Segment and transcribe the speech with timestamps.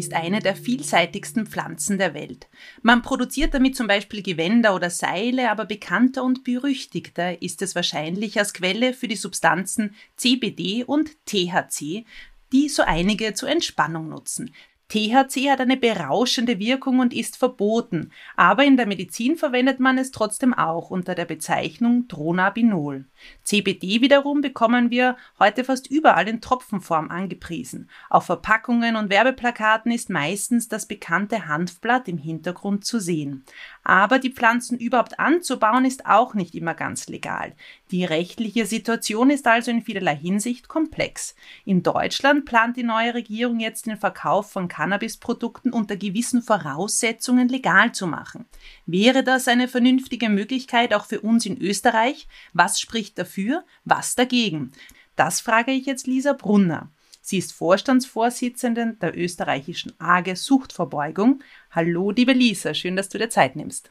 [0.00, 2.48] ist eine der vielseitigsten Pflanzen der Welt.
[2.82, 8.38] Man produziert damit zum Beispiel Gewänder oder Seile, aber bekannter und berüchtigter ist es wahrscheinlich
[8.38, 12.04] als Quelle für die Substanzen CBD und THC,
[12.52, 14.52] die so einige zur Entspannung nutzen.
[14.90, 20.10] THC hat eine berauschende Wirkung und ist verboten, aber in der Medizin verwendet man es
[20.10, 23.04] trotzdem auch unter der Bezeichnung Dronabinol.
[23.44, 27.88] CBD wiederum bekommen wir heute fast überall in Tropfenform angepriesen.
[28.08, 33.44] Auf Verpackungen und Werbeplakaten ist meistens das bekannte Hanfblatt im Hintergrund zu sehen.
[33.82, 37.54] Aber die Pflanzen überhaupt anzubauen ist auch nicht immer ganz legal.
[37.90, 41.34] Die rechtliche Situation ist also in vielerlei Hinsicht komplex.
[41.64, 47.92] In Deutschland plant die neue Regierung jetzt den Verkauf von Cannabisprodukten unter gewissen Voraussetzungen legal
[47.92, 48.44] zu machen.
[48.84, 52.28] Wäre das eine vernünftige Möglichkeit auch für uns in Österreich?
[52.52, 53.64] Was spricht dafür?
[53.84, 54.72] Was dagegen?
[55.16, 56.90] Das frage ich jetzt Lisa Brunner.
[57.20, 61.42] Sie ist Vorstandsvorsitzende der österreichischen AGE Suchtverbeugung.
[61.70, 63.90] Hallo, liebe Lisa, schön, dass du dir Zeit nimmst.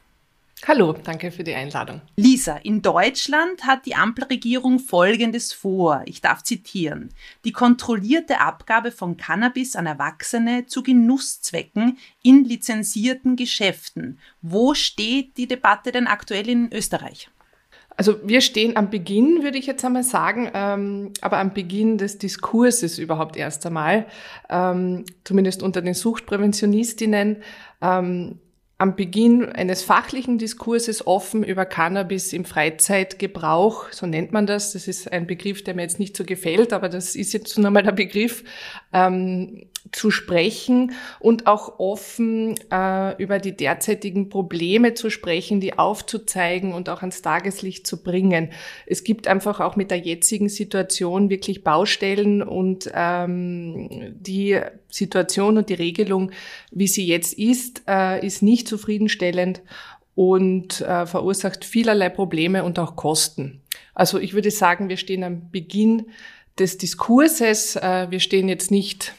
[0.68, 2.02] Hallo, danke für die Einladung.
[2.16, 6.02] Lisa, in Deutschland hat die Ampelregierung Folgendes vor.
[6.04, 7.08] Ich darf zitieren.
[7.46, 14.18] Die kontrollierte Abgabe von Cannabis an Erwachsene zu Genusszwecken in lizenzierten Geschäften.
[14.42, 17.30] Wo steht die Debatte denn aktuell in Österreich?
[17.96, 22.18] Also wir stehen am Beginn, würde ich jetzt einmal sagen, ähm, aber am Beginn des
[22.18, 24.06] Diskurses überhaupt erst einmal,
[24.48, 27.42] ähm, zumindest unter den Suchtpräventionistinnen.
[27.82, 28.38] Ähm,
[28.80, 34.72] am Beginn eines fachlichen Diskurses offen über Cannabis im Freizeitgebrauch, so nennt man das.
[34.72, 37.66] Das ist ein Begriff, der mir jetzt nicht so gefällt, aber das ist jetzt nun
[37.66, 38.42] einmal der Begriff,
[38.94, 46.72] ähm, zu sprechen und auch offen äh, über die derzeitigen Probleme zu sprechen, die aufzuzeigen
[46.72, 48.50] und auch ans Tageslicht zu bringen.
[48.86, 55.68] Es gibt einfach auch mit der jetzigen Situation wirklich Baustellen und ähm, die Situation und
[55.68, 56.30] die Regelung,
[56.70, 59.62] wie sie jetzt ist, äh, ist nicht zufriedenstellend
[60.14, 63.60] und äh, verursacht vielerlei Probleme und auch Kosten.
[63.94, 66.06] Also ich würde sagen, wir stehen am Beginn
[66.58, 67.76] des Diskurses.
[67.76, 69.14] Äh, wir stehen jetzt nicht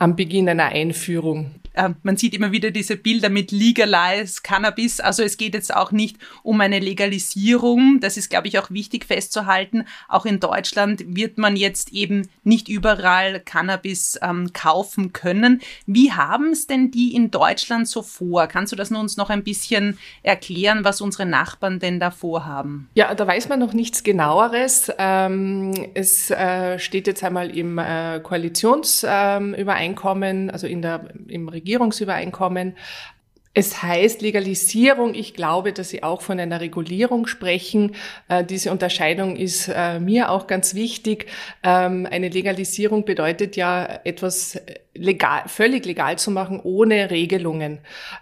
[0.00, 5.00] am Beginn einer Einführung äh, man sieht immer wieder diese Bilder mit Legalize Cannabis.
[5.00, 8.00] Also es geht jetzt auch nicht um eine Legalisierung.
[8.00, 9.84] Das ist, glaube ich, auch wichtig festzuhalten.
[10.08, 15.60] Auch in Deutschland wird man jetzt eben nicht überall Cannabis ähm, kaufen können.
[15.86, 18.46] Wie haben es denn die in Deutschland so vor?
[18.46, 22.90] Kannst du das uns noch ein bisschen erklären, was unsere Nachbarn denn da vorhaben?
[22.94, 24.92] Ja, da weiß man noch nichts genaueres.
[24.98, 32.74] Ähm, es äh, steht jetzt einmal im äh, Koalitionsübereinkommen, also in der, im Regierungsübereinkommen.
[33.52, 35.14] Es heißt Legalisierung.
[35.14, 37.96] Ich glaube, dass Sie auch von einer Regulierung sprechen.
[38.28, 41.26] Äh, diese Unterscheidung ist äh, mir auch ganz wichtig.
[41.64, 44.60] Ähm, eine Legalisierung bedeutet ja etwas
[44.94, 47.78] legal, völlig legal zu machen, ohne Regelungen.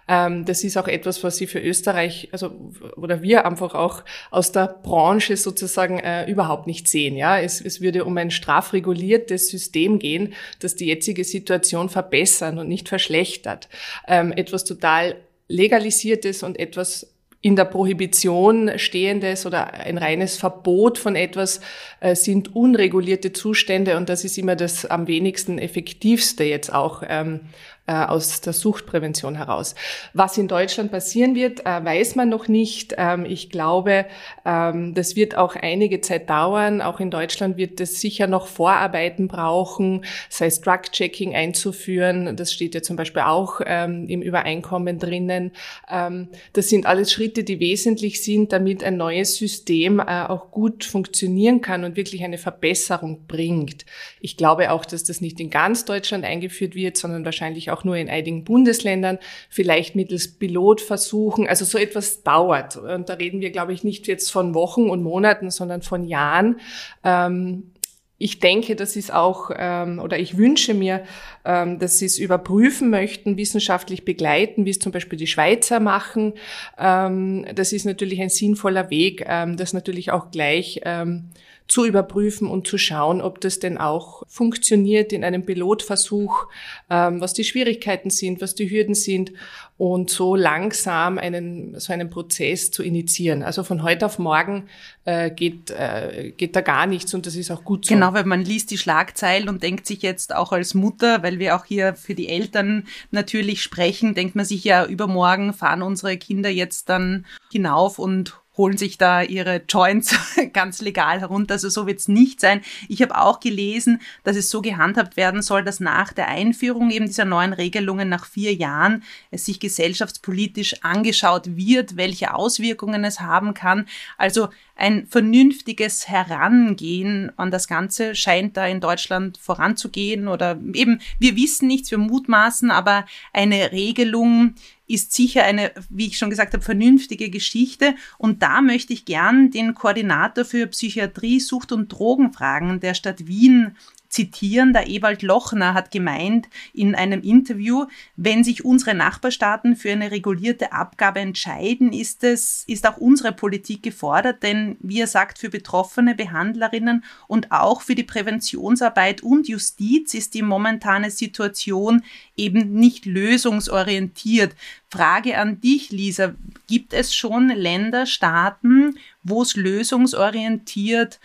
[0.07, 2.51] Ähm, das ist auch etwas, was Sie für Österreich, also
[2.95, 7.15] oder wir einfach auch aus der Branche sozusagen äh, überhaupt nicht sehen.
[7.15, 12.67] Ja, es, es würde um ein strafreguliertes System gehen, das die jetzige Situation verbessern und
[12.67, 13.67] nicht verschlechtert.
[14.07, 15.15] Ähm, etwas total
[15.47, 17.07] legalisiertes und etwas
[17.41, 21.61] in der Prohibition stehendes oder ein reines Verbot von etwas
[22.01, 27.39] äh, sind unregulierte Zustände und das ist immer das am wenigsten effektivste jetzt auch ähm,
[27.39, 29.75] äh, aus der Suchtprävention heraus.
[30.13, 32.95] Was in Deutschland passieren wird, äh, weiß man noch nicht.
[32.97, 34.05] Ähm, ich glaube,
[34.45, 36.81] ähm, das wird auch einige Zeit dauern.
[36.81, 42.35] Auch in Deutschland wird es sicher noch Vorarbeiten brauchen, sei es Drug-Checking einzuführen.
[42.35, 45.51] Das steht ja zum Beispiel auch ähm, im Übereinkommen drinnen.
[45.87, 51.61] Das sind alles Schritte, die wesentlich sind, damit ein neues System äh, auch gut funktionieren
[51.61, 53.85] kann und wirklich eine Verbesserung bringt.
[54.19, 57.83] Ich glaube auch, dass das nicht in ganz Deutschland eingeführt wird, sondern wahrscheinlich auch auch
[57.83, 61.47] nur in einigen Bundesländern, vielleicht mittels Pilotversuchen.
[61.47, 62.77] Also so etwas dauert.
[62.77, 66.59] Und da reden wir, glaube ich, nicht jetzt von Wochen und Monaten, sondern von Jahren.
[67.03, 67.71] Ähm,
[68.19, 71.03] ich denke, das ist auch, ähm, oder ich wünsche mir,
[71.45, 76.33] ähm, dass sie es überprüfen möchten, wissenschaftlich begleiten, wie es zum Beispiel die Schweizer machen.
[76.77, 81.29] Ähm, das ist natürlich ein sinnvoller Weg, ähm, das natürlich auch gleich ähm,
[81.69, 86.47] zu überprüfen und zu schauen, ob das denn auch funktioniert in einem Pilotversuch,
[86.89, 89.31] ähm, was die Schwierigkeiten sind, was die Hürden sind
[89.79, 93.43] und so langsam einen so einen Prozess zu initiieren.
[93.43, 94.67] Also von heute auf morgen
[95.05, 97.93] äh, geht äh, geht da gar nichts und das ist auch gut so.
[97.93, 101.55] Genau, weil man liest die Schlagzeilen und denkt sich jetzt auch als Mutter, weil wir
[101.55, 106.49] auch hier für die Eltern natürlich sprechen, denkt man sich ja übermorgen fahren unsere Kinder
[106.49, 110.13] jetzt dann hinauf und holen sich da ihre Joints
[110.53, 111.53] ganz legal herunter.
[111.53, 112.59] Also so wird es nicht sein.
[112.89, 117.05] Ich habe auch gelesen, dass es so gehandhabt werden soll, dass nach der Einführung eben
[117.05, 123.53] dieser neuen Regelungen nach vier Jahren es sich gesellschaftspolitisch angeschaut wird, welche Auswirkungen es haben
[123.53, 123.87] kann.
[124.17, 131.37] Also ein vernünftiges Herangehen an das Ganze scheint da in Deutschland voranzugehen oder eben, wir
[131.37, 134.55] wissen nichts, wir mutmaßen, aber eine Regelung
[134.89, 137.95] ist sicher eine, wie ich schon gesagt habe, vernünftige Geschichte.
[138.17, 143.75] Und da möchte ich gern den Koordinator für Psychiatrie, Sucht und Drogenfragen der Stadt Wien
[144.09, 144.73] zitieren.
[144.73, 147.85] Der Ewald Lochner hat gemeint in einem Interview,
[148.15, 153.83] wenn sich unsere Nachbarstaaten für eine regulierte Abgabe entscheiden, ist es, ist auch unsere Politik
[153.83, 160.13] gefordert, denn wie er sagt, für betroffene Behandlerinnen und auch für die Präventionsarbeit und Justiz
[160.13, 162.03] ist die momentane Situation
[162.35, 164.55] eben nicht lösungsorientiert.
[164.89, 166.33] Frage an dich, Lisa.
[166.67, 171.19] Gibt es schon Länder, Staaten, wo es lösungsorientiert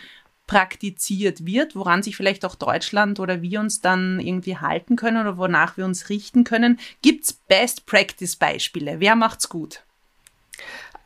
[0.54, 5.36] praktiziert wird, woran sich vielleicht auch Deutschland oder wir uns dann irgendwie halten können oder
[5.36, 6.78] wonach wir uns richten können.
[7.02, 9.00] Gibt's Best Practice Beispiele?
[9.00, 9.82] Wer macht's gut?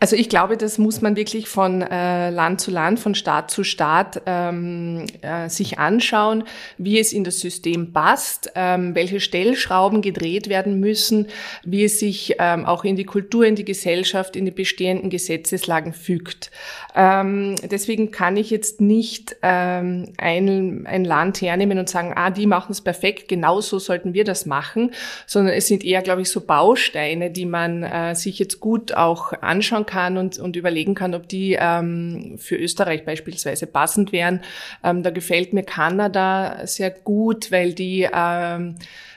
[0.00, 3.64] Also ich glaube, das muss man wirklich von äh, Land zu Land, von Staat zu
[3.64, 6.44] Staat ähm, äh, sich anschauen,
[6.76, 11.26] wie es in das System passt, ähm, welche Stellschrauben gedreht werden müssen,
[11.64, 15.92] wie es sich ähm, auch in die Kultur, in die Gesellschaft, in die bestehenden Gesetzeslagen
[15.92, 16.52] fügt.
[16.94, 22.46] Ähm, deswegen kann ich jetzt nicht ähm, ein, ein Land hernehmen und sagen, ah, die
[22.46, 24.92] machen es perfekt, genauso sollten wir das machen,
[25.26, 29.32] sondern es sind eher, glaube ich, so Bausteine, die man äh, sich jetzt gut auch
[29.32, 34.43] anschauen kann und, und überlegen kann, ob die ähm, für Österreich beispielsweise passend wären.
[34.85, 38.76] Ähm, da gefällt mir Kanada sehr gut, weil die ähm,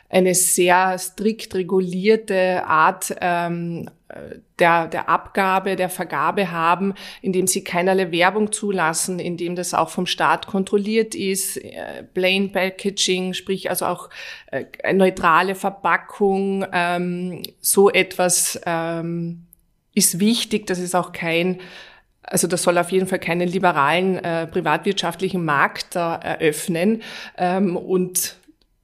[0.09, 3.87] eine sehr strikt regulierte Art ähm,
[4.59, 10.05] der, der Abgabe, der Vergabe haben, indem sie keinerlei Werbung zulassen, indem das auch vom
[10.05, 14.09] Staat kontrolliert ist, äh, Plain Packaging, sprich also auch
[14.51, 19.47] äh, neutrale Verpackung, ähm, so etwas ähm,
[19.93, 21.59] ist wichtig, dass es auch kein
[22.23, 27.01] also das soll auf jeden Fall keinen liberalen äh, privatwirtschaftlichen Markt da eröffnen.
[27.37, 28.35] Ähm, und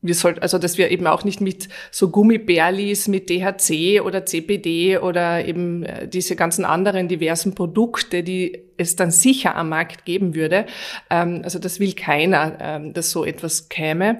[0.02, 5.00] wir sollten, also dass wir eben auch nicht mit so Gummibärlis mit DHC oder CPD
[5.00, 10.36] oder eben äh, diese ganzen anderen diversen Produkte, die es dann sicher am Markt geben
[10.36, 10.66] würde.
[11.10, 14.20] Ähm, also das will keiner, ähm, dass so etwas käme.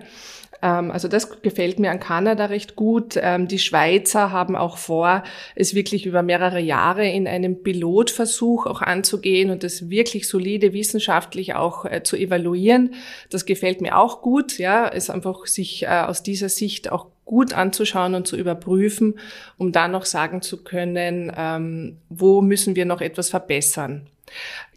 [0.62, 3.18] Ähm, also das gefällt mir an Kanada recht gut.
[3.22, 5.24] Ähm, die Schweizer haben auch vor,
[5.56, 11.56] es wirklich über mehrere Jahre in einem Pilotversuch auch anzugehen und das wirklich solide wissenschaftlich
[11.56, 12.96] auch äh, zu evaluieren.
[13.30, 17.54] Das gefällt mir auch gut, ja, es einfach sich äh, aus dieser Sicht auch gut
[17.54, 19.20] anzuschauen und zu überprüfen,
[19.58, 24.08] um dann noch sagen zu können, ähm, wo müssen wir noch etwas verbessern.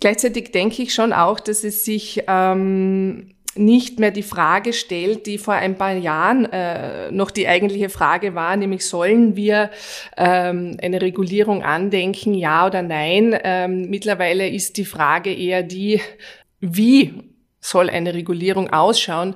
[0.00, 2.22] Gleichzeitig denke ich schon auch, dass es sich
[3.56, 8.34] nicht mehr die Frage stellt, die vor ein paar Jahren äh, noch die eigentliche Frage
[8.34, 9.70] war, nämlich sollen wir
[10.16, 13.36] ähm, eine Regulierung andenken, ja oder nein.
[13.42, 16.00] Ähm, mittlerweile ist die Frage eher die,
[16.60, 17.14] wie
[17.60, 19.34] soll eine Regulierung ausschauen?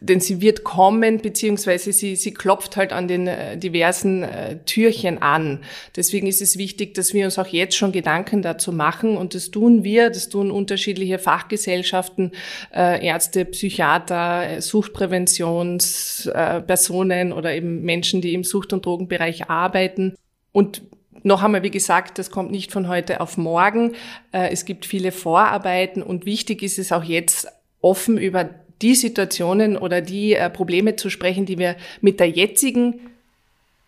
[0.00, 5.20] Denn sie wird kommen, beziehungsweise sie, sie klopft halt an den äh, diversen äh, Türchen
[5.22, 5.60] an.
[5.96, 9.50] Deswegen ist es wichtig, dass wir uns auch jetzt schon Gedanken dazu machen und das
[9.50, 12.32] tun wir, das tun unterschiedliche Fachgesellschaften,
[12.74, 20.14] äh, Ärzte, Psychiater, äh, Suchtpräventionspersonen äh, oder eben Menschen, die im Sucht- und Drogenbereich arbeiten.
[20.52, 20.82] Und
[21.22, 23.92] noch einmal, wie gesagt, das kommt nicht von heute auf morgen.
[24.32, 27.48] Äh, es gibt viele Vorarbeiten und wichtig ist es auch jetzt
[27.82, 28.50] offen über
[28.82, 33.00] die Situationen oder die äh, Probleme zu sprechen, die wir mit der jetzigen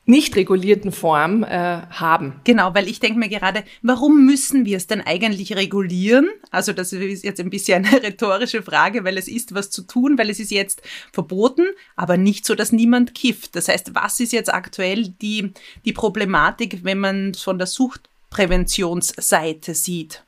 [0.04, 2.40] nicht regulierten Form äh, haben.
[2.42, 6.28] Genau, weil ich denke mir gerade, warum müssen wir es denn eigentlich regulieren?
[6.50, 10.18] Also das ist jetzt ein bisschen eine rhetorische Frage, weil es ist was zu tun,
[10.18, 10.82] weil es ist jetzt
[11.12, 13.54] verboten, aber nicht so, dass niemand kifft.
[13.54, 15.52] Das heißt, was ist jetzt aktuell die,
[15.84, 20.25] die Problematik, wenn man von der Suchtpräventionsseite sieht?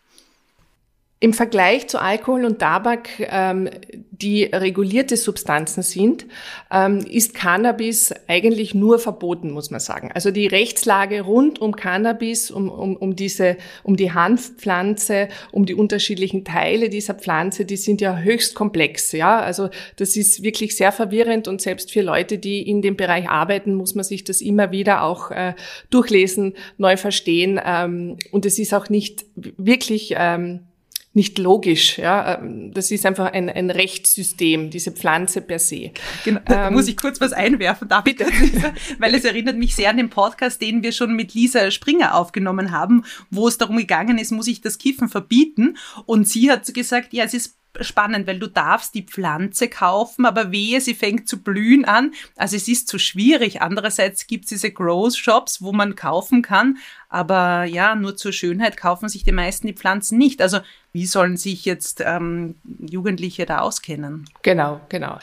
[1.24, 3.70] Im Vergleich zu Alkohol und Tabak, ähm,
[4.10, 6.26] die regulierte Substanzen sind,
[6.70, 10.10] ähm, ist Cannabis eigentlich nur verboten, muss man sagen.
[10.12, 15.74] Also die Rechtslage rund um Cannabis, um, um, um diese, um die Hanfpflanze, um die
[15.74, 19.12] unterschiedlichen Teile dieser Pflanze, die sind ja höchst komplex.
[19.12, 23.30] Ja, also das ist wirklich sehr verwirrend und selbst für Leute, die in dem Bereich
[23.30, 25.54] arbeiten, muss man sich das immer wieder auch äh,
[25.88, 27.58] durchlesen, neu verstehen.
[27.64, 30.60] Ähm, und es ist auch nicht wirklich ähm,
[31.14, 31.98] nicht logisch.
[31.98, 35.92] Ja, ähm, das ist einfach ein, ein Rechtssystem, diese Pflanze per se.
[36.24, 38.26] Genau, da ähm, muss ich kurz was einwerfen, darf bitte,
[38.98, 42.72] weil es erinnert mich sehr an den Podcast, den wir schon mit Lisa Springer aufgenommen
[42.72, 45.76] haben, wo es darum gegangen ist, muss ich das Kiffen verbieten?
[46.04, 50.52] Und sie hat gesagt, ja, es ist spannend, weil du darfst die Pflanze kaufen, aber
[50.52, 52.12] wehe, sie fängt zu blühen an.
[52.36, 53.62] Also es ist zu schwierig.
[53.62, 56.78] Andererseits gibt es diese Grow Shops, wo man kaufen kann,
[57.08, 60.40] aber ja, nur zur Schönheit kaufen sich die meisten die Pflanzen nicht.
[60.40, 60.60] Also
[60.94, 64.26] wie sollen sich jetzt ähm, Jugendliche da auskennen?
[64.42, 65.18] Genau, genau.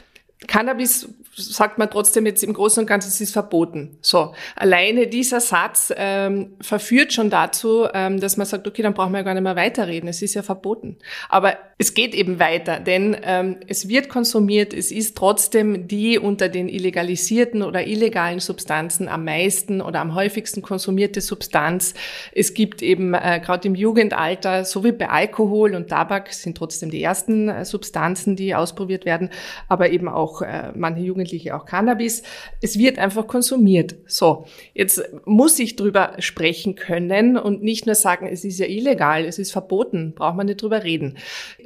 [0.48, 3.98] Cannabis sagt man trotzdem jetzt im Großen und Ganzen, es ist verboten.
[4.02, 9.12] So, alleine dieser Satz ähm, verführt schon dazu, ähm, dass man sagt, okay, dann brauchen
[9.12, 10.10] wir ja gar nicht mehr weiterreden.
[10.10, 10.98] Es ist ja verboten.
[11.30, 14.74] Aber es geht eben weiter, denn ähm, es wird konsumiert.
[14.74, 20.62] Es ist trotzdem die unter den illegalisierten oder illegalen Substanzen am meisten oder am häufigsten
[20.62, 21.96] konsumierte Substanz.
[22.34, 26.92] Es gibt eben äh, gerade im Jugendalter, so wie bei Alkohol und Tabak sind trotzdem
[26.92, 29.30] die ersten äh, Substanzen, die ausprobiert werden,
[29.68, 32.24] aber eben auch äh, manche Jugendliche auch Cannabis.
[32.62, 33.96] Es wird einfach konsumiert.
[34.06, 39.26] So, jetzt muss ich drüber sprechen können und nicht nur sagen, es ist ja illegal,
[39.26, 41.18] es ist verboten, braucht man nicht drüber reden.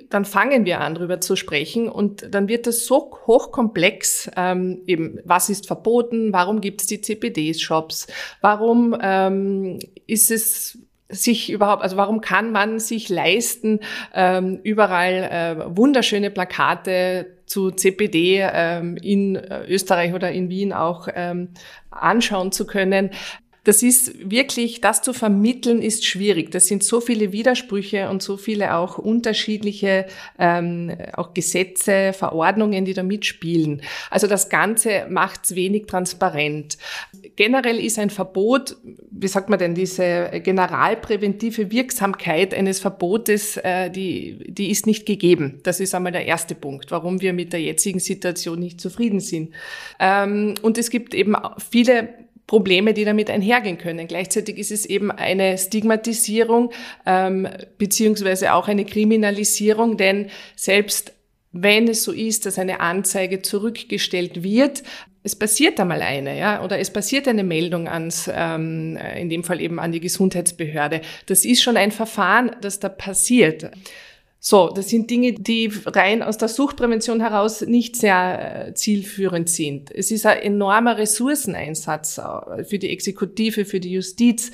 [0.09, 5.19] Dann fangen wir an, drüber zu sprechen und dann wird das so hochkomplex, ähm, eben,
[5.23, 8.07] was ist verboten, warum gibt es die CPD-Shops,
[8.41, 10.77] warum ähm, ist es
[11.09, 13.79] sich überhaupt, also warum kann man sich leisten,
[14.13, 21.07] ähm, überall äh, wunderschöne Plakate zu CPD ähm, in äh, Österreich oder in Wien auch
[21.13, 21.49] ähm,
[21.91, 23.11] anschauen zu können.
[23.65, 26.51] Das ist wirklich, das zu vermitteln, ist schwierig.
[26.51, 30.05] Das sind so viele Widersprüche und so viele auch unterschiedliche
[30.39, 33.81] ähm, auch Gesetze, Verordnungen, die da mitspielen.
[34.11, 36.77] Also das Ganze macht es wenig transparent.
[37.35, 38.77] Generell ist ein Verbot,
[39.09, 45.59] wie sagt man denn, diese generalpräventive Wirksamkeit eines Verbotes, äh, die, die ist nicht gegeben.
[45.63, 49.53] Das ist einmal der erste Punkt, warum wir mit der jetzigen Situation nicht zufrieden sind.
[49.99, 51.35] Ähm, und es gibt eben
[51.71, 54.07] viele Probleme, die damit einhergehen können.
[54.07, 56.71] Gleichzeitig ist es eben eine Stigmatisierung
[57.05, 57.47] ähm,
[57.77, 61.13] beziehungsweise auch eine Kriminalisierung, denn selbst
[61.51, 64.83] wenn es so ist, dass eine Anzeige zurückgestellt wird,
[65.23, 69.59] es passiert einmal eine, ja, oder es passiert eine Meldung ans, ähm, in dem Fall
[69.59, 71.01] eben an die Gesundheitsbehörde.
[71.25, 73.71] Das ist schon ein Verfahren, das da passiert.
[74.47, 79.89] So, das sind Dinge, die rein aus der Suchtprävention heraus nicht sehr äh, zielführend sind.
[79.89, 84.51] Es ist ein enormer Ressourceneinsatz äh, für die Exekutive, für die Justiz.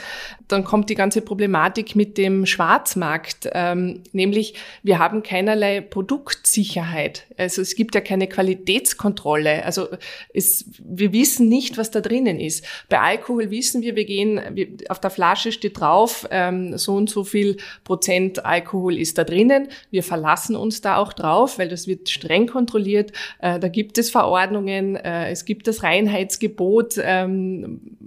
[0.47, 7.25] Dann kommt die ganze Problematik mit dem Schwarzmarkt, ähm, nämlich wir haben keinerlei Produktsicherheit.
[7.35, 9.65] Also es gibt ja keine Qualitätskontrolle.
[9.65, 9.89] Also
[10.33, 12.63] es, wir wissen nicht, was da drinnen ist.
[12.87, 14.39] Bei Alkohol wissen wir, wir gehen,
[14.87, 19.67] auf der Flasche steht drauf, ähm, so und so viel Prozent Alkohol ist da drinnen
[19.89, 23.11] wir verlassen uns da auch drauf, weil das wird streng kontrolliert.
[23.39, 26.95] Äh, da gibt es Verordnungen, äh, es gibt das Reinheitsgebot.
[27.03, 27.97] Ähm,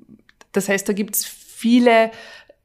[0.52, 2.11] das heißt, da gibt es viele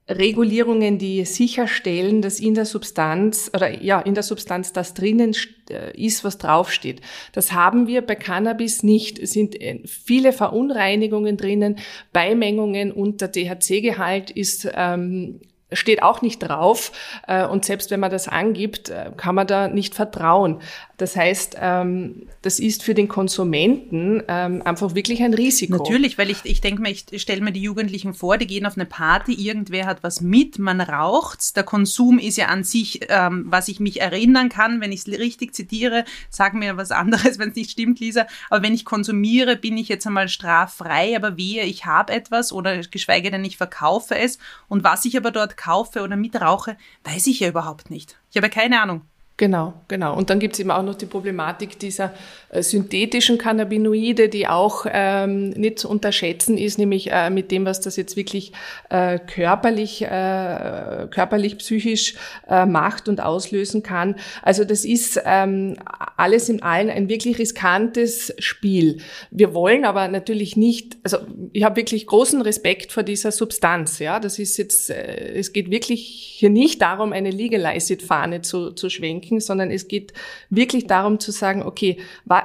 [0.10, 5.36] Regulierungen, die sicherstellen, dass in der Substanz oder ja, in der Substanz das drinnen
[5.70, 7.02] äh, ist, was draufsteht.
[7.32, 9.20] Das haben wir bei Cannabis nicht.
[9.20, 11.78] Es sind viele Verunreinigungen drinnen,
[12.12, 16.92] Beimengungen und der THC-Gehalt ist ähm, steht auch nicht drauf.
[17.28, 20.62] Äh, und selbst wenn man das angibt, äh, kann man da nicht vertrauen.
[21.00, 25.78] Das heißt, ähm, das ist für den Konsumenten ähm, einfach wirklich ein Risiko.
[25.78, 28.76] Natürlich, weil ich, ich denke mir, ich stelle mir die Jugendlichen vor, die gehen auf
[28.76, 31.56] eine Party, irgendwer hat was mit, man raucht.
[31.56, 35.20] Der Konsum ist ja an sich, ähm, was ich mich erinnern kann, wenn ich es
[35.20, 38.28] richtig zitiere, sag mir was anderes, wenn es nicht stimmt, Lisa.
[38.50, 42.78] Aber wenn ich konsumiere, bin ich jetzt einmal straffrei, aber wehe, ich habe etwas oder
[42.80, 44.38] geschweige denn ich verkaufe es.
[44.68, 46.76] Und was ich aber dort kaufe oder mitrauche,
[47.06, 48.18] weiß ich ja überhaupt nicht.
[48.32, 49.04] Ich habe keine Ahnung.
[49.40, 50.18] Genau, genau.
[50.18, 52.12] Und dann gibt es eben auch noch die Problematik dieser
[52.50, 57.80] äh, synthetischen Cannabinoide, die auch ähm, nicht zu unterschätzen ist, nämlich äh, mit dem, was
[57.80, 58.52] das jetzt wirklich
[58.90, 62.16] äh, körperlich, äh, körperlich, psychisch
[62.50, 64.16] äh, macht und auslösen kann.
[64.42, 65.78] Also das ist ähm,
[66.18, 68.98] alles in allem ein wirklich riskantes Spiel.
[69.32, 71.20] Wir wollen aber natürlich nicht, also
[71.54, 74.00] ich habe wirklich großen Respekt vor dieser Substanz.
[74.00, 78.90] Ja, das ist jetzt, äh, es geht wirklich hier nicht darum, eine Legalized-Fahne zu, zu
[78.90, 80.14] schwenken denken, sondern es geht
[80.50, 81.98] wirklich darum zu sagen, okay,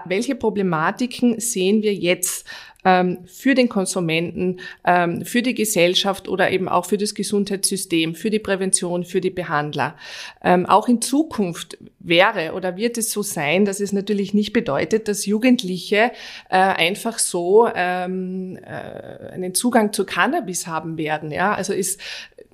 [0.04, 2.46] welche Problematiken sehen wir jetzt?
[2.84, 8.30] Ähm, für den Konsumenten, ähm, für die Gesellschaft oder eben auch für das Gesundheitssystem, für
[8.30, 9.96] die Prävention, für die Behandler.
[10.42, 15.08] Ähm, auch in Zukunft wäre oder wird es so sein, dass es natürlich nicht bedeutet,
[15.08, 16.12] dass Jugendliche
[16.50, 21.30] äh, einfach so einen Zugang zu Cannabis haben werden.
[21.30, 22.00] Ja, also ist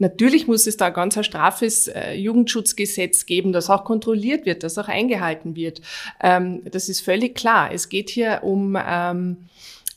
[0.01, 4.79] Natürlich muss es da ganz ein straffes äh, Jugendschutzgesetz geben, das auch kontrolliert wird, das
[4.79, 5.83] auch eingehalten wird.
[6.23, 7.71] Ähm, das ist völlig klar.
[7.71, 9.37] Es geht hier um ähm,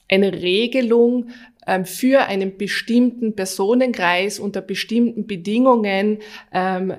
[0.10, 1.30] eine Regelung
[1.68, 6.20] ähm, für einen bestimmten Personenkreis unter bestimmten Bedingungen
[6.54, 6.94] ähm,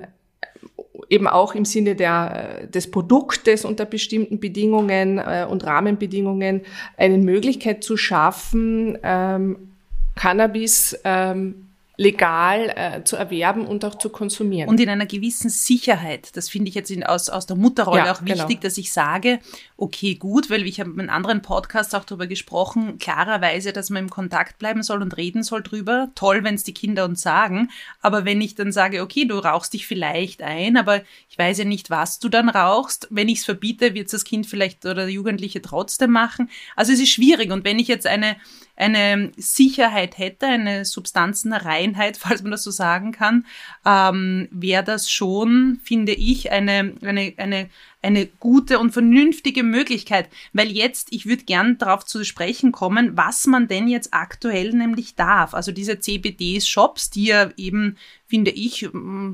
[1.09, 6.61] eben auch im Sinne der, des Produktes unter bestimmten Bedingungen äh, und Rahmenbedingungen
[6.97, 9.71] eine Möglichkeit zu schaffen, ähm,
[10.15, 11.64] Cannabis ähm,
[11.97, 14.69] legal äh, zu erwerben und auch zu konsumieren.
[14.69, 16.35] Und in einer gewissen Sicherheit.
[16.35, 18.61] Das finde ich jetzt in, aus, aus der Mutterrolle ja, auch wichtig, genau.
[18.61, 19.39] dass ich sage,
[19.77, 24.09] okay, gut, weil ich habe in anderen Podcasts auch darüber gesprochen, klarerweise, dass man im
[24.09, 26.09] Kontakt bleiben soll und reden soll drüber.
[26.15, 27.69] Toll, wenn es die Kinder uns sagen.
[28.01, 31.65] Aber wenn ich dann sage, okay, du rauchst dich vielleicht ein, aber ich weiß ja
[31.65, 33.07] nicht, was du dann rauchst.
[33.09, 36.49] Wenn ich es verbiete, wird es das Kind vielleicht oder der Jugendliche trotzdem machen.
[36.75, 37.51] Also es ist schwierig.
[37.51, 38.35] Und wenn ich jetzt eine
[38.75, 43.45] eine Sicherheit hätte, eine Substanzenreinheit, falls man das so sagen kann,
[43.85, 47.69] ähm, wäre das schon, finde ich, eine, eine, eine,
[48.01, 50.29] eine gute und vernünftige Möglichkeit.
[50.53, 55.15] Weil jetzt, ich würde gern darauf zu sprechen kommen, was man denn jetzt aktuell nämlich
[55.15, 55.53] darf.
[55.53, 58.87] Also diese CBD-Shops, die ja eben, finde ich,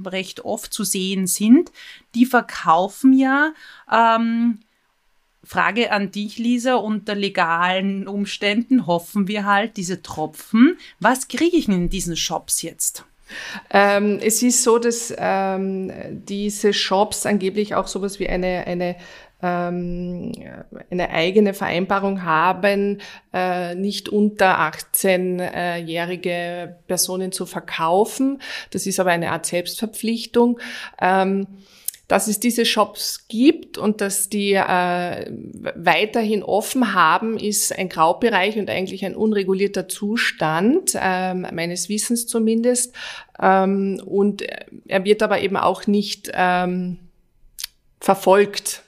[0.05, 1.71] recht oft zu sehen sind,
[2.15, 3.53] die verkaufen ja
[3.91, 4.60] ähm,
[5.43, 10.77] Frage an dich, Lisa, unter legalen Umständen hoffen wir halt diese Tropfen.
[11.00, 13.05] Was kriege ich in diesen Shops jetzt?
[13.69, 18.98] Ähm, es ist so, dass ähm, diese Shops angeblich auch sowas wie eine, eine
[19.43, 20.33] ähm,
[20.91, 23.00] eine eigene Vereinbarung haben,
[23.33, 28.39] äh, nicht unter 18-jährige Personen zu verkaufen.
[28.69, 30.60] Das ist aber eine Art Selbstverpflichtung.
[31.01, 31.48] Ähm,
[32.12, 35.32] dass es diese Shops gibt und dass die äh,
[35.76, 42.93] weiterhin offen haben, ist ein Graubereich und eigentlich ein unregulierter Zustand, äh, meines Wissens zumindest.
[43.41, 44.43] Ähm, und
[44.89, 46.97] er wird aber eben auch nicht ähm,
[48.02, 48.84] verfolgt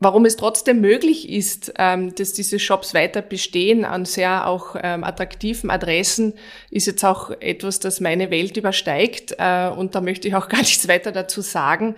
[0.00, 5.02] Warum es trotzdem möglich ist, ähm, dass diese Shops weiter bestehen an sehr auch ähm,
[5.02, 6.34] attraktiven Adressen,
[6.70, 9.34] ist jetzt auch etwas, das meine Welt übersteigt.
[9.38, 11.96] Äh, und da möchte ich auch gar nichts weiter dazu sagen,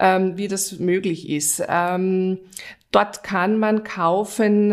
[0.00, 1.62] ähm, wie das möglich ist.
[2.90, 4.72] Dort kann man kaufen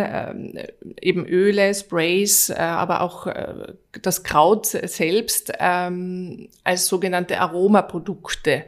[1.02, 8.66] eben Öle, Sprays, äh, aber auch äh, das Kraut selbst als sogenannte Aromaprodukte.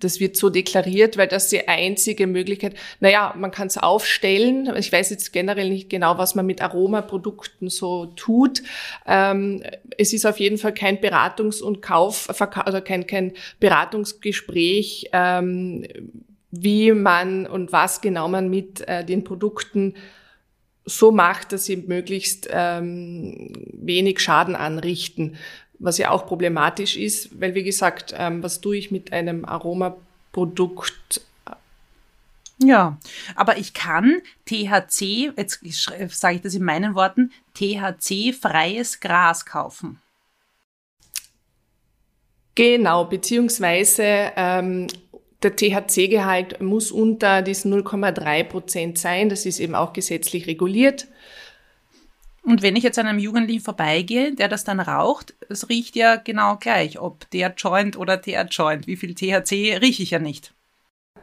[0.00, 4.74] Das wird so deklariert, weil das die einzige Möglichkeit, naja, man kann es aufstellen.
[4.76, 8.62] Ich weiß jetzt generell nicht genau, was man mit Aromaprodukten so tut.
[9.06, 9.62] Ähm,
[9.98, 12.28] es ist auf jeden Fall kein Beratungs- und Kauf,
[12.66, 15.86] oder kein, kein Beratungsgespräch, ähm,
[16.50, 19.94] wie man und was genau man mit äh, den Produkten
[20.84, 25.36] so macht, dass sie möglichst ähm, wenig Schaden anrichten
[25.80, 31.22] was ja auch problematisch ist, weil wie gesagt, ähm, was tue ich mit einem Aromaprodukt?
[32.62, 32.98] Ja,
[33.34, 35.60] aber ich kann THC, jetzt
[36.10, 39.98] sage ich das in meinen Worten, THC-freies Gras kaufen.
[42.54, 44.88] Genau, beziehungsweise ähm,
[45.42, 49.30] der THC-Gehalt muss unter diesen 0,3 Prozent sein.
[49.30, 51.08] Das ist eben auch gesetzlich reguliert.
[52.42, 56.16] Und wenn ich jetzt an einem Jugendlichen vorbeigehe, der das dann raucht, es riecht ja
[56.16, 58.86] genau gleich, ob der Joint oder der Joint.
[58.86, 60.54] Wie viel THC rieche ich ja nicht.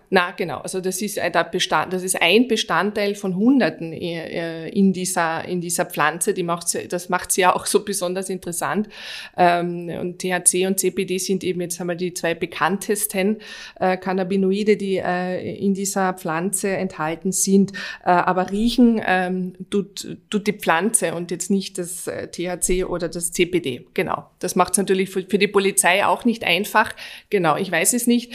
[0.10, 0.60] Na, genau.
[0.60, 5.60] Also das ist, ein Bestand, das ist ein Bestandteil von Hunderten äh, in dieser, in
[5.60, 6.34] dieser Pflanze.
[6.34, 8.88] Die macht's, das macht sie ja auch so besonders interessant.
[9.36, 13.40] Ähm, und THC und CBD sind eben jetzt einmal die zwei bekanntesten
[13.80, 17.74] äh, Cannabinoide, die äh, in dieser Pflanze enthalten sind.
[18.04, 23.86] Aber riechen ähm, tut, tut die Pflanze und jetzt nicht das THC oder das CBD.
[23.94, 24.30] Genau.
[24.40, 26.94] Das macht es natürlich für die Polizei auch nicht einfach.
[27.30, 28.34] Genau, ich weiß es nicht.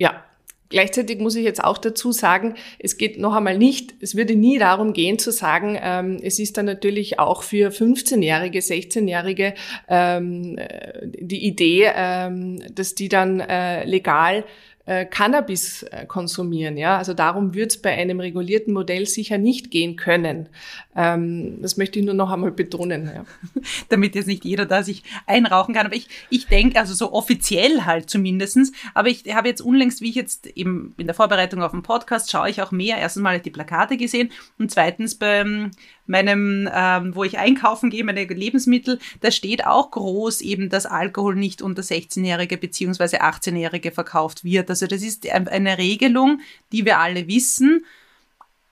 [0.00, 0.24] Ja,
[0.70, 4.56] Gleichzeitig muss ich jetzt auch dazu sagen, es geht noch einmal nicht, es würde nie
[4.56, 9.54] darum gehen zu sagen, ähm, es ist dann natürlich auch für 15-Jährige, 16-Jährige
[9.88, 10.56] ähm,
[11.02, 14.44] die Idee, ähm, dass die dann äh, legal
[14.86, 16.76] äh, Cannabis äh, konsumieren.
[16.76, 16.98] Ja?
[16.98, 20.48] Also darum wird es bei einem regulierten Modell sicher nicht gehen können.
[20.96, 23.10] Ähm, das möchte ich nur noch einmal betonen.
[23.14, 23.24] Ja.
[23.88, 25.86] Damit jetzt nicht jeder da sich einrauchen kann.
[25.86, 28.72] Aber ich, ich denke, also so offiziell halt zumindestens.
[28.94, 32.30] Aber ich habe jetzt unlängst, wie ich jetzt eben in der Vorbereitung auf den Podcast
[32.30, 32.98] schaue ich auch mehr.
[32.98, 35.70] Erstens mal die Plakate gesehen und zweitens beim
[36.10, 41.36] meinem, ähm, wo ich einkaufen gehe, meine Lebensmittel, da steht auch groß eben, dass Alkohol
[41.36, 44.68] nicht unter 16-Jährige beziehungsweise 18-Jährige verkauft wird.
[44.68, 46.40] Also das ist eine Regelung,
[46.72, 47.84] die wir alle wissen.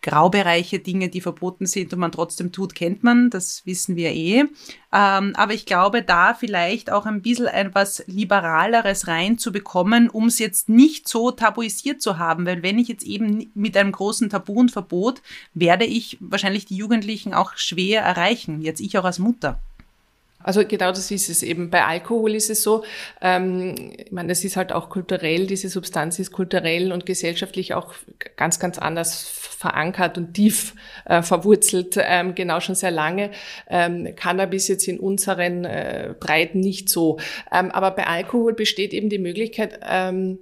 [0.01, 4.45] Graubereiche, Dinge, die verboten sind und man trotzdem tut, kennt man, das wissen wir eh.
[4.93, 10.69] Ähm, aber ich glaube, da vielleicht auch ein bisschen etwas Liberaleres reinzubekommen, um es jetzt
[10.69, 14.71] nicht so tabuisiert zu haben, weil wenn ich jetzt eben mit einem großen Tabu und
[14.71, 15.21] Verbot,
[15.53, 19.61] werde ich wahrscheinlich die Jugendlichen auch schwer erreichen, jetzt ich auch als Mutter.
[20.41, 21.69] Also genau das ist es eben.
[21.69, 22.85] Bei Alkohol ist es so,
[23.21, 27.95] ähm, ich meine, es ist halt auch kulturell, diese Substanz ist kulturell und gesellschaftlich auch
[28.37, 30.75] ganz, ganz anders verankert und tief
[31.07, 33.33] äh, verwurzelt, ähm, genau schon sehr lange.
[33.69, 37.19] Ähm, Cannabis jetzt in unseren äh, Breiten nicht so.
[37.53, 40.39] Ähm, aber bei Alkohol besteht eben die Möglichkeit, ähm,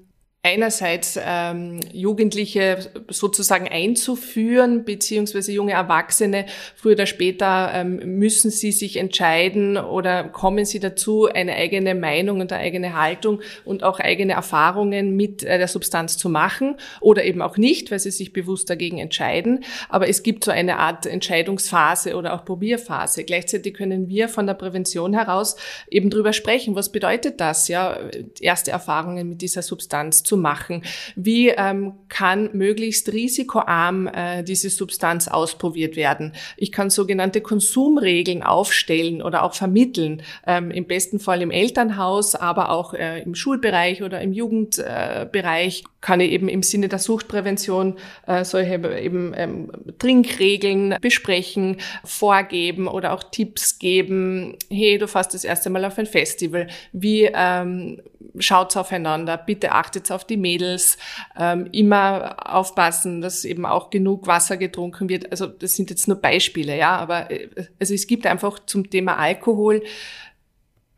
[0.46, 2.78] einerseits ähm, Jugendliche
[3.08, 6.46] sozusagen einzuführen, beziehungsweise junge Erwachsene.
[6.76, 12.40] Früher oder später ähm, müssen sie sich entscheiden oder kommen sie dazu, eine eigene Meinung
[12.40, 17.24] und eine eigene Haltung und auch eigene Erfahrungen mit äh, der Substanz zu machen oder
[17.24, 19.64] eben auch nicht, weil sie sich bewusst dagegen entscheiden.
[19.88, 23.24] Aber es gibt so eine Art Entscheidungsphase oder auch Probierphase.
[23.24, 25.56] Gleichzeitig können wir von der Prävention heraus
[25.90, 26.76] eben drüber sprechen.
[26.76, 27.98] Was bedeutet das, ja,
[28.40, 30.82] erste Erfahrungen mit dieser Substanz zu machen?
[31.14, 36.32] Wie ähm, kann möglichst risikoarm äh, diese Substanz ausprobiert werden?
[36.56, 42.70] Ich kann sogenannte Konsumregeln aufstellen oder auch vermitteln, ähm, im besten Fall im Elternhaus, aber
[42.70, 45.84] auch äh, im Schulbereich oder im Jugendbereich.
[46.00, 47.96] Kann ich eben im Sinne der Suchtprävention
[48.26, 54.56] äh, solche eben ähm, Trinkregeln besprechen, vorgeben oder auch Tipps geben.
[54.70, 56.68] Hey, du fährst das erste Mal auf ein Festival.
[56.92, 58.00] Wie ähm,
[58.38, 59.36] schaut's aufeinander?
[59.36, 60.98] Bitte achtet auf die Mädels.
[61.38, 65.30] Ähm, immer aufpassen, dass eben auch genug Wasser getrunken wird.
[65.30, 66.96] Also das sind jetzt nur Beispiele, ja.
[66.96, 69.82] Aber äh, also es gibt einfach zum Thema Alkohol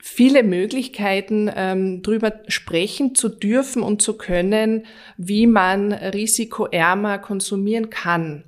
[0.00, 8.44] viele Möglichkeiten, ähm, drüber sprechen zu dürfen und zu können, wie man risikoärmer konsumieren kann.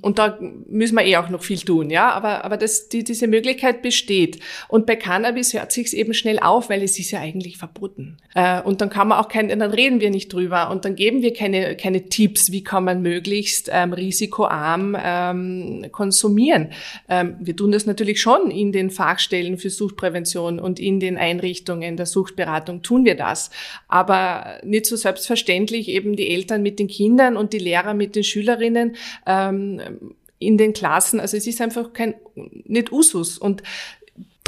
[0.00, 2.10] Und da müssen wir eh auch noch viel tun, ja.
[2.10, 4.40] Aber, aber das, die, diese Möglichkeit besteht.
[4.68, 8.18] Und bei Cannabis hört sich's eben schnell auf, weil es ist ja eigentlich verboten.
[8.34, 11.22] Äh, und dann kann man auch kein, dann reden wir nicht drüber und dann geben
[11.22, 16.70] wir keine, keine Tipps, wie kann man möglichst ähm, risikoarm ähm, konsumieren.
[17.08, 21.96] Ähm, wir tun das natürlich schon in den Fachstellen für Suchtprävention und in den Einrichtungen
[21.96, 23.50] der Suchtberatung tun wir das.
[23.88, 28.24] Aber nicht so selbstverständlich eben die Eltern mit den Kindern und die Lehrer mit den
[28.24, 28.96] Schülerinnen.
[29.26, 31.20] Ähm, ähm, in den Klassen.
[31.20, 33.38] Also es ist einfach kein, nicht Usus.
[33.38, 33.62] Und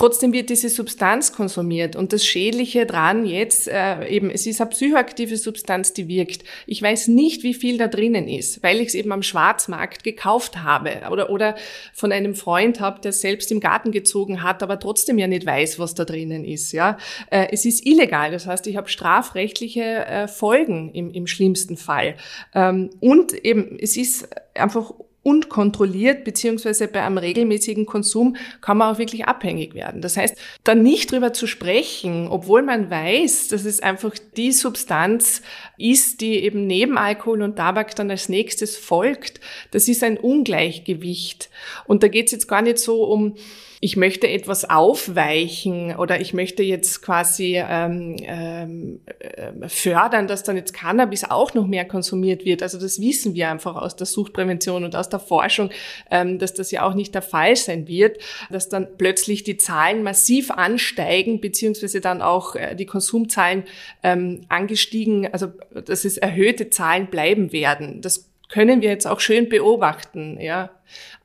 [0.00, 4.70] Trotzdem wird diese Substanz konsumiert und das Schädliche dran jetzt äh, eben, es ist eine
[4.70, 6.42] psychoaktive Substanz, die wirkt.
[6.66, 10.62] Ich weiß nicht, wie viel da drinnen ist, weil ich es eben am Schwarzmarkt gekauft
[10.62, 11.54] habe oder, oder
[11.92, 15.78] von einem Freund habe, der selbst im Garten gezogen hat, aber trotzdem ja nicht weiß,
[15.78, 16.72] was da drinnen ist.
[16.72, 16.96] Ja,
[17.30, 22.14] äh, Es ist illegal, das heißt, ich habe strafrechtliche äh, Folgen im, im schlimmsten Fall.
[22.54, 28.94] Ähm, und eben, es ist einfach und kontrolliert, beziehungsweise bei einem regelmäßigen Konsum kann man
[28.94, 30.00] auch wirklich abhängig werden.
[30.00, 35.42] Das heißt, dann nicht drüber zu sprechen, obwohl man weiß, dass es einfach die Substanz
[35.76, 39.40] ist, die eben neben Alkohol und Tabak dann als nächstes folgt,
[39.72, 41.50] das ist ein Ungleichgewicht.
[41.86, 43.34] Und da geht es jetzt gar nicht so um
[43.82, 50.56] ich möchte etwas aufweichen oder ich möchte jetzt quasi ähm, ähm, äh, fördern, dass dann
[50.56, 52.62] jetzt Cannabis auch noch mehr konsumiert wird.
[52.62, 55.70] Also das wissen wir einfach aus der Suchtprävention und aus der Forschung,
[56.10, 58.18] ähm, dass das ja auch nicht der Fall sein wird,
[58.50, 63.64] dass dann plötzlich die Zahlen massiv ansteigen, beziehungsweise dann auch äh, die Konsumzahlen
[64.02, 65.46] ähm, angestiegen, also
[65.86, 68.02] dass es erhöhte Zahlen bleiben werden.
[68.02, 70.68] Das können wir jetzt auch schön beobachten, ja.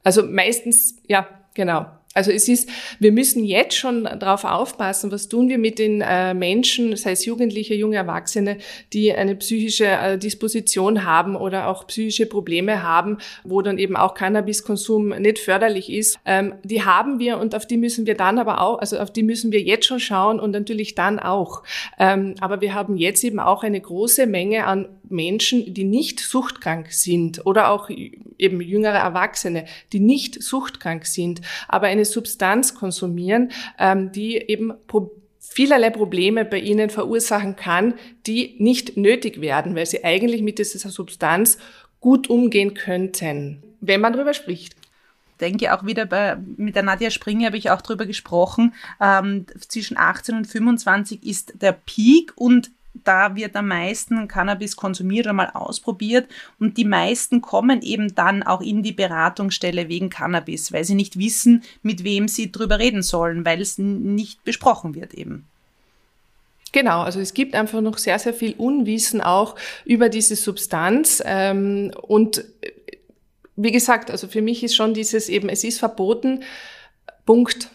[0.05, 1.87] Also meistens, ja, genau.
[2.15, 6.33] Also es ist, wir müssen jetzt schon darauf aufpassen, was tun wir mit den äh,
[6.33, 8.57] Menschen, sei es Jugendliche, junge Erwachsene,
[8.93, 14.13] die eine psychische äh, Disposition haben oder auch psychische Probleme haben, wo dann eben auch
[14.13, 16.17] Cannabiskonsum nicht förderlich ist.
[16.23, 19.23] Ähm, die haben wir und auf die müssen wir dann aber auch, also auf die
[19.23, 21.63] müssen wir jetzt schon schauen und natürlich dann auch.
[21.99, 26.91] Ähm, aber wir haben jetzt eben auch eine große Menge an Menschen, die nicht suchtkrank
[26.91, 27.89] sind oder auch
[28.37, 34.73] eben jüngere Erwachsene, die nicht suchtkrank sind, aber eine Substanz konsumieren, ähm, die eben
[35.39, 37.93] vielerlei Probleme bei ihnen verursachen kann,
[38.25, 41.57] die nicht nötig werden, weil sie eigentlich mit dieser Substanz
[41.99, 44.75] gut umgehen könnten, wenn man darüber spricht.
[45.41, 49.97] Denke auch wieder bei, mit der Nadja Springer habe ich auch darüber gesprochen, ähm, zwischen
[49.97, 52.71] 18 und 25 ist der Peak und
[53.03, 56.27] da wird am meisten Cannabis konsumiert oder mal ausprobiert
[56.59, 61.19] und die meisten kommen eben dann auch in die Beratungsstelle wegen Cannabis, weil sie nicht
[61.19, 65.45] wissen, mit wem sie drüber reden sollen, weil es nicht besprochen wird eben.
[66.71, 69.55] Genau, also es gibt einfach noch sehr, sehr viel Unwissen auch
[69.85, 72.71] über diese Substanz ähm, und äh,
[73.57, 76.43] wie gesagt, also für mich ist schon dieses eben, es ist verboten,
[77.25, 77.69] Punkt.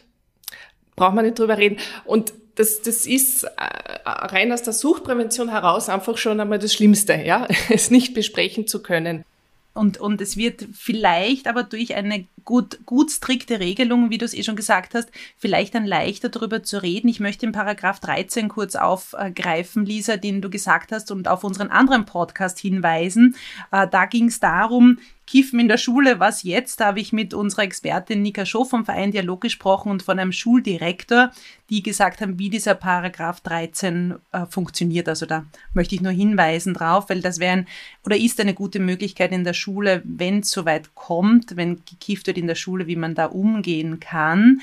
[0.97, 1.79] Braucht man nicht drüber reden.
[2.05, 7.15] Und das, das ist äh, rein aus der Suchtprävention heraus einfach schon einmal das Schlimmste,
[7.15, 9.25] ja, es nicht besprechen zu können.
[9.73, 14.35] Und, und es wird vielleicht aber durch eine gut, gut strikte Regelung, wie du es
[14.35, 17.09] eh schon gesagt hast, vielleicht dann leichter darüber zu reden.
[17.09, 21.71] Ich möchte den Paragraph 13 kurz aufgreifen, Lisa, den du gesagt hast und auf unseren
[21.71, 23.37] anderen Podcast hinweisen.
[23.71, 24.99] Äh, da ging es darum,
[25.31, 26.81] Kiffen in der Schule, was jetzt?
[26.81, 30.33] Da habe ich mit unserer Expertin Nika Schoh vom Verein Dialog gesprochen und von einem
[30.33, 31.31] Schuldirektor,
[31.71, 35.09] die gesagt haben, wie dieser Paragraph 13 äh, funktioniert.
[35.09, 37.69] Also da möchte ich nur hinweisen drauf, weil das wäre ein,
[38.05, 42.37] oder ist eine gute Möglichkeit in der Schule, wenn es soweit kommt, wenn gekifft wird
[42.37, 44.61] in der Schule, wie man da umgehen kann.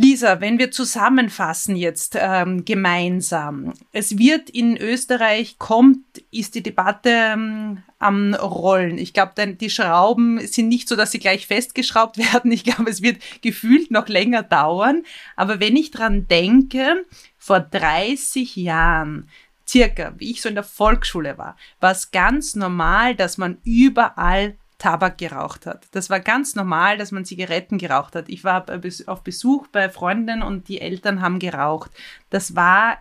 [0.00, 3.74] Lisa, wenn wir zusammenfassen jetzt ähm, gemeinsam.
[3.92, 5.98] Es wird in Österreich, kommt,
[6.30, 8.96] ist die Debatte ähm, am Rollen.
[8.96, 12.50] Ich glaube, die Schrauben sind nicht so, dass sie gleich festgeschraubt werden.
[12.50, 15.02] Ich glaube, es wird gefühlt noch länger dauern.
[15.36, 17.04] Aber wenn ich dran denke,
[17.36, 19.28] vor 30 Jahren,
[19.68, 24.56] circa, wie ich so in der Volksschule war, war es ganz normal, dass man überall
[24.80, 25.86] Tabak geraucht hat.
[25.92, 28.28] Das war ganz normal, dass man Zigaretten geraucht hat.
[28.28, 28.64] Ich war
[29.06, 31.92] auf Besuch bei Freundinnen und die Eltern haben geraucht.
[32.30, 32.98] Das war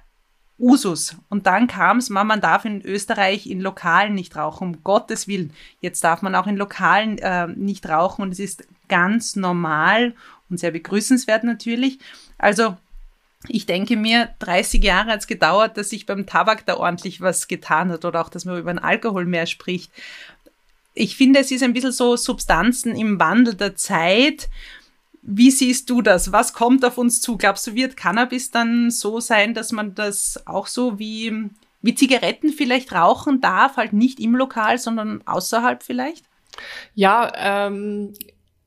[0.60, 1.16] Usus.
[1.30, 5.54] Und dann kam es, man darf in Österreich in Lokalen nicht rauchen, um Gottes Willen.
[5.80, 10.14] Jetzt darf man auch in Lokalen äh, nicht rauchen und es ist ganz normal
[10.50, 12.00] und sehr begrüßenswert natürlich.
[12.38, 12.76] Also
[13.48, 17.48] ich denke mir, 30 Jahre hat es gedauert, dass sich beim Tabak da ordentlich was
[17.48, 19.92] getan hat oder auch, dass man über den Alkohol mehr spricht
[20.94, 24.50] ich finde, es ist ein bisschen so Substanzen im Wandel der Zeit.
[25.22, 26.32] Wie siehst du das?
[26.32, 27.38] Was kommt auf uns zu?
[27.38, 31.50] Glaubst du, wird Cannabis dann so sein, dass man das auch so wie,
[31.82, 36.26] wie Zigaretten vielleicht rauchen darf, halt nicht im Lokal, sondern außerhalb vielleicht?
[36.96, 37.32] Ja,
[37.68, 38.14] ähm,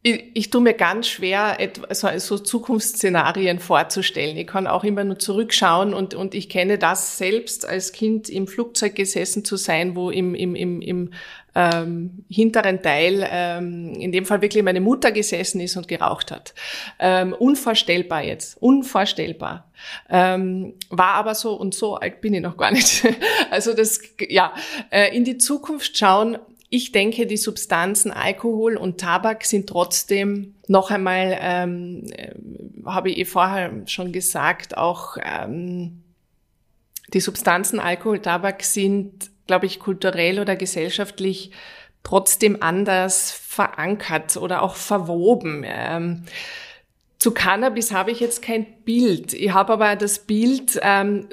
[0.02, 1.56] ich, ich tue mir ganz schwer,
[1.90, 4.36] so, so Zukunftsszenarien vorzustellen.
[4.36, 8.48] Ich kann auch immer nur zurückschauen und, und ich kenne das selbst als Kind im
[8.48, 11.12] Flugzeug gesessen zu sein, wo im, im, im, im
[11.54, 16.54] ähm, hinteren Teil, ähm, in dem Fall wirklich meine Mutter gesessen ist und geraucht hat.
[16.98, 19.70] Ähm, unvorstellbar jetzt, unvorstellbar.
[20.08, 23.04] Ähm, war aber so und so alt bin ich noch gar nicht.
[23.50, 24.54] also das, ja,
[24.90, 26.38] äh, in die Zukunft schauen,
[26.74, 32.32] ich denke, die Substanzen Alkohol und Tabak sind trotzdem noch einmal, ähm, äh,
[32.86, 36.02] habe ich eh vorher schon gesagt, auch ähm,
[37.12, 41.50] die Substanzen Alkohol, Tabak sind, glaube ich, kulturell oder gesellschaftlich
[42.02, 45.62] trotzdem anders verankert oder auch verwoben.
[45.66, 46.24] Ähm,
[47.18, 49.34] zu Cannabis habe ich jetzt kein Bild.
[49.34, 51.28] Ich habe aber das Bild, ähm,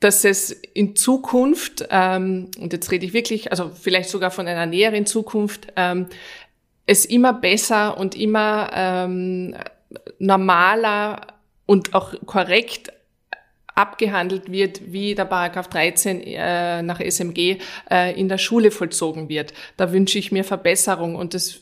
[0.00, 4.66] dass es in Zukunft, ähm, und jetzt rede ich wirklich, also vielleicht sogar von einer
[4.66, 6.06] näheren Zukunft, ähm,
[6.86, 9.54] es immer besser und immer ähm,
[10.18, 11.28] normaler
[11.66, 12.92] und auch korrekt
[13.74, 17.58] abgehandelt wird, wie der Paragraph 13 äh, nach SMG
[17.90, 19.54] äh, in der Schule vollzogen wird.
[19.76, 21.60] Da wünsche ich mir Verbesserung und das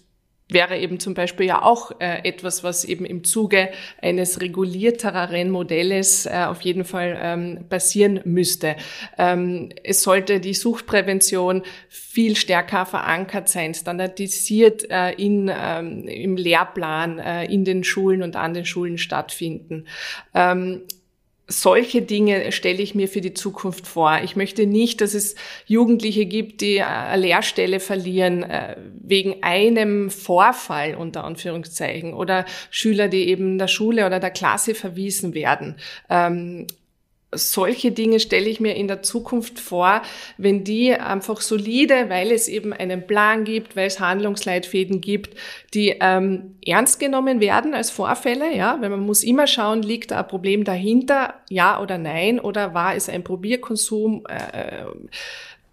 [0.50, 3.70] wäre eben zum Beispiel ja auch äh, etwas, was eben im Zuge
[4.00, 8.76] eines regulierteren Modells äh, auf jeden Fall ähm, passieren müsste.
[9.16, 17.18] Ähm, es sollte die Suchtprävention viel stärker verankert sein, standardisiert äh, in, ähm, im Lehrplan
[17.18, 19.86] äh, in den Schulen und an den Schulen stattfinden.
[21.50, 24.20] Ähm, solche Dinge stelle ich mir für die Zukunft vor.
[24.22, 25.34] Ich möchte nicht, dass es
[25.66, 33.28] Jugendliche gibt, die eine Lehrstelle verlieren äh, wegen einem Vorfall unter Anführungszeichen oder Schüler, die
[33.28, 35.76] eben der Schule oder der Klasse verwiesen werden.
[37.32, 40.02] Solche Dinge stelle ich mir in der Zukunft vor,
[40.36, 45.36] wenn die einfach solide, weil es eben einen Plan gibt, weil es Handlungsleitfäden gibt,
[45.72, 50.20] die ähm, ernst genommen werden als Vorfälle, ja, weil man muss immer schauen, liegt da
[50.20, 54.86] ein Problem dahinter, ja oder nein, oder war es ein Probierkonsum, äh,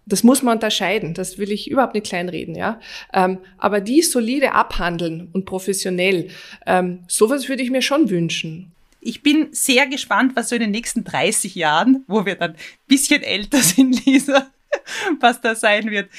[0.06, 2.80] das muss man unterscheiden, das will ich überhaupt nicht kleinreden, ja.
[3.12, 6.28] Ähm, aber die solide abhandeln und professionell,
[6.66, 10.70] ähm, sowas würde ich mir schon wünschen ich bin sehr gespannt, was so in den
[10.70, 12.56] nächsten 30 Jahren, wo wir dann ein
[12.86, 14.50] bisschen älter sind, Lisa,
[15.20, 16.10] was da sein wird.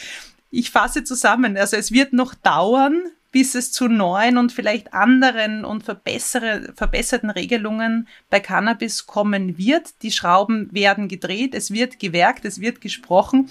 [0.52, 1.58] Ich fasse zusammen.
[1.58, 8.08] Also es wird noch dauern, bis es zu neuen und vielleicht anderen und verbesserten Regelungen
[8.30, 10.02] bei Cannabis kommen wird.
[10.02, 13.48] Die Schrauben werden gedreht, es wird gewerkt, es wird gesprochen.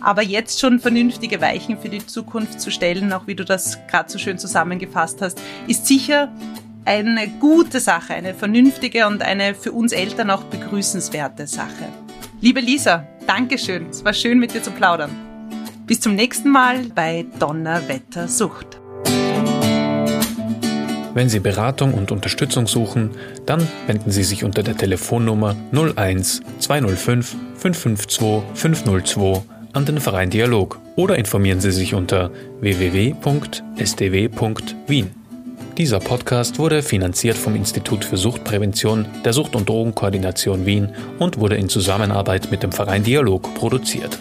[0.00, 4.10] Aber jetzt schon vernünftige Weichen für die Zukunft zu stellen, auch wie du das gerade
[4.10, 6.32] so schön zusammengefasst hast, ist sicher
[6.84, 11.88] eine gute Sache, eine vernünftige und eine für uns Eltern auch begrüßenswerte Sache.
[12.40, 13.90] Liebe Lisa, Dankeschön.
[13.90, 15.10] Es war schön mit dir zu plaudern.
[15.86, 18.80] Bis zum nächsten Mal bei Donnerwetter Sucht.
[21.12, 23.10] Wenn Sie Beratung und Unterstützung suchen,
[23.44, 30.78] dann wenden Sie sich unter der Telefonnummer 01 205 552 502 an den Verein Dialog
[30.96, 33.20] oder informieren Sie sich unter www.sdw.wien.
[35.80, 41.56] Dieser Podcast wurde finanziert vom Institut für Suchtprävention der Sucht- und Drogenkoordination Wien und wurde
[41.56, 44.18] in Zusammenarbeit mit dem Verein Dialog produziert.